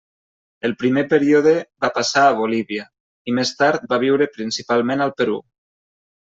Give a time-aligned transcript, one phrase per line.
[0.67, 1.51] El primer període
[1.85, 2.87] va passar a Bolívia,
[3.33, 5.39] i més tard va viure principalment al Perú.